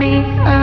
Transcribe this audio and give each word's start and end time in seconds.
me. 0.00 0.59